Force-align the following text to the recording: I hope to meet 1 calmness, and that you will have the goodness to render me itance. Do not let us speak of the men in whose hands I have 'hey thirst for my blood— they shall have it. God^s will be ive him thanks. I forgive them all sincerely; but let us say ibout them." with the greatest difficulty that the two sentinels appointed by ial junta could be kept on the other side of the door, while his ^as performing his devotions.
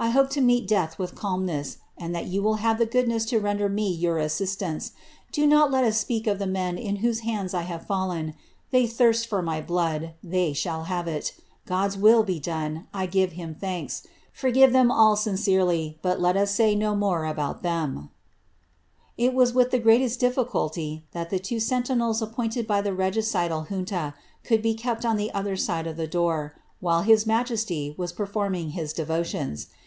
I 0.00 0.10
hope 0.10 0.30
to 0.30 0.40
meet 0.40 0.70
1 0.70 0.88
calmness, 1.16 1.78
and 1.98 2.14
that 2.14 2.26
you 2.26 2.40
will 2.40 2.54
have 2.62 2.78
the 2.78 2.86
goodness 2.86 3.24
to 3.26 3.40
render 3.40 3.68
me 3.68 4.00
itance. 4.00 4.92
Do 5.32 5.44
not 5.44 5.72
let 5.72 5.82
us 5.82 5.98
speak 5.98 6.28
of 6.28 6.38
the 6.38 6.46
men 6.46 6.78
in 6.78 6.96
whose 7.02 7.20
hands 7.26 7.52
I 7.52 7.62
have 7.62 7.88
'hey 8.70 8.86
thirst 8.86 9.26
for 9.26 9.42
my 9.42 9.60
blood— 9.60 10.14
they 10.22 10.52
shall 10.52 10.84
have 10.84 11.08
it. 11.08 11.32
God^s 11.66 11.96
will 11.96 12.22
be 12.22 12.40
ive 12.94 13.32
him 13.32 13.56
thanks. 13.58 14.02
I 14.04 14.08
forgive 14.34 14.72
them 14.72 14.92
all 14.92 15.16
sincerely; 15.16 15.98
but 16.00 16.20
let 16.20 16.36
us 16.36 16.52
say 16.52 16.76
ibout 16.76 17.62
them." 17.62 18.10
with 19.18 19.70
the 19.72 19.80
greatest 19.80 20.20
difficulty 20.20 21.02
that 21.10 21.30
the 21.30 21.40
two 21.40 21.58
sentinels 21.58 22.22
appointed 22.22 22.68
by 22.68 22.80
ial 22.82 23.68
junta 23.68 24.14
could 24.44 24.62
be 24.62 24.74
kept 24.74 25.04
on 25.04 25.16
the 25.16 25.32
other 25.34 25.56
side 25.56 25.88
of 25.88 25.96
the 25.96 26.06
door, 26.06 26.54
while 26.78 27.02
his 27.02 27.24
^as 27.24 28.14
performing 28.14 28.70
his 28.70 28.92
devotions. 28.92 29.66